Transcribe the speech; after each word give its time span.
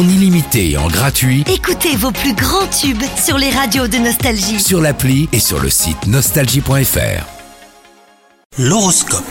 en 0.00 0.08
illimité 0.08 0.70
et 0.70 0.76
en 0.78 0.88
gratuit 0.88 1.44
Écoutez 1.52 1.94
vos 1.94 2.10
plus 2.10 2.32
grands 2.32 2.66
tubes 2.68 3.02
sur 3.22 3.36
les 3.36 3.50
radios 3.50 3.86
de 3.86 3.98
Nostalgie. 3.98 4.58
sur 4.58 4.80
l'appli 4.80 5.28
et 5.32 5.40
sur 5.40 5.60
le 5.60 5.68
site 5.68 6.06
nostalgie.fr. 6.06 7.26
L'horoscope. 8.58 9.24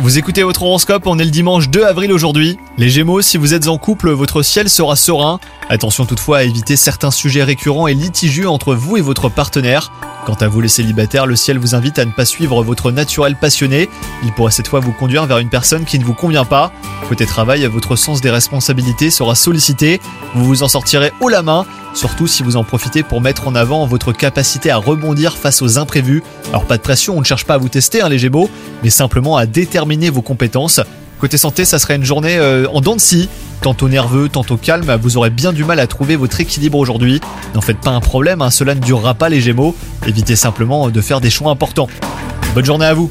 Vous 0.00 0.18
écoutez 0.18 0.42
votre 0.42 0.62
horoscope, 0.62 1.06
on 1.06 1.18
est 1.18 1.24
le 1.24 1.30
dimanche 1.30 1.70
2 1.70 1.84
avril 1.84 2.12
aujourd'hui. 2.12 2.58
Les 2.76 2.90
Gémeaux, 2.90 3.22
si 3.22 3.38
vous 3.38 3.54
êtes 3.54 3.66
en 3.66 3.78
couple, 3.78 4.10
votre 4.10 4.42
ciel 4.42 4.68
sera 4.68 4.94
serein. 4.94 5.40
Attention 5.70 6.04
toutefois 6.04 6.38
à 6.38 6.42
éviter 6.42 6.76
certains 6.76 7.10
sujets 7.10 7.42
récurrents 7.42 7.86
et 7.86 7.94
litigieux 7.94 8.48
entre 8.48 8.74
vous 8.74 8.98
et 8.98 9.00
votre 9.00 9.30
partenaire. 9.30 9.90
Quant 10.24 10.34
à 10.34 10.48
vous 10.48 10.62
les 10.62 10.68
célibataires, 10.68 11.26
le 11.26 11.36
ciel 11.36 11.58
vous 11.58 11.74
invite 11.74 11.98
à 11.98 12.04
ne 12.06 12.10
pas 12.10 12.24
suivre 12.24 12.62
votre 12.64 12.90
naturel 12.90 13.36
passionné. 13.36 13.90
Il 14.22 14.32
pourrait 14.32 14.52
cette 14.52 14.68
fois 14.68 14.80
vous 14.80 14.92
conduire 14.92 15.26
vers 15.26 15.36
une 15.36 15.50
personne 15.50 15.84
qui 15.84 15.98
ne 15.98 16.04
vous 16.04 16.14
convient 16.14 16.46
pas. 16.46 16.72
Côté 17.10 17.26
travail, 17.26 17.66
votre 17.66 17.94
sens 17.94 18.22
des 18.22 18.30
responsabilités 18.30 19.10
sera 19.10 19.34
sollicité. 19.34 20.00
Vous 20.34 20.46
vous 20.46 20.62
en 20.62 20.68
sortirez 20.68 21.12
haut 21.20 21.28
la 21.28 21.42
main, 21.42 21.66
surtout 21.92 22.26
si 22.26 22.42
vous 22.42 22.56
en 22.56 22.64
profitez 22.64 23.02
pour 23.02 23.20
mettre 23.20 23.48
en 23.48 23.54
avant 23.54 23.86
votre 23.86 24.12
capacité 24.12 24.70
à 24.70 24.78
rebondir 24.78 25.36
face 25.36 25.60
aux 25.60 25.78
imprévus. 25.78 26.22
Alors 26.48 26.64
pas 26.64 26.78
de 26.78 26.82
pression, 26.82 27.18
on 27.18 27.20
ne 27.20 27.26
cherche 27.26 27.44
pas 27.44 27.54
à 27.54 27.58
vous 27.58 27.68
tester 27.68 28.00
hein, 28.00 28.08
les 28.08 28.18
Gémeaux, 28.18 28.48
mais 28.82 28.90
simplement 28.90 29.36
à 29.36 29.44
déterminer 29.44 30.08
vos 30.08 30.22
compétences. 30.22 30.80
Côté 31.20 31.36
santé, 31.36 31.66
ça 31.66 31.78
serait 31.78 31.96
une 31.96 32.04
journée 32.04 32.38
euh, 32.38 32.66
en 32.72 32.80
dents 32.80 32.96
de 32.96 33.00
scie. 33.00 33.28
Tantôt 33.64 33.88
nerveux, 33.88 34.28
tantôt 34.28 34.58
calme, 34.58 34.94
vous 35.00 35.16
aurez 35.16 35.30
bien 35.30 35.50
du 35.50 35.64
mal 35.64 35.80
à 35.80 35.86
trouver 35.86 36.16
votre 36.16 36.38
équilibre 36.38 36.76
aujourd'hui. 36.76 37.22
N'en 37.54 37.62
faites 37.62 37.78
pas 37.78 37.92
un 37.92 38.00
problème, 38.00 38.42
hein, 38.42 38.50
cela 38.50 38.74
ne 38.74 38.80
durera 38.80 39.14
pas 39.14 39.30
les 39.30 39.40
Gémeaux. 39.40 39.74
Évitez 40.06 40.36
simplement 40.36 40.90
de 40.90 41.00
faire 41.00 41.22
des 41.22 41.30
choix 41.30 41.50
importants. 41.50 41.88
Bonne 42.54 42.66
journée 42.66 42.84
à 42.84 42.92
vous 42.92 43.10